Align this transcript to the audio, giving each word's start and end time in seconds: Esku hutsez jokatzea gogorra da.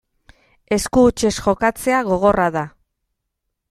Esku 0.77 1.03
hutsez 1.09 1.33
jokatzea 1.41 2.03
gogorra 2.11 2.51
da. 2.61 2.69